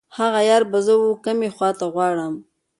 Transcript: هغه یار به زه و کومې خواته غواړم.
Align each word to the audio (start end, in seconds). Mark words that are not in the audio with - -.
هغه 0.17 0.39
یار 0.49 0.63
به 0.71 0.79
زه 0.85 0.93
و 1.01 1.19
کومې 1.23 1.49
خواته 1.55 1.85
غواړم. 1.93 2.33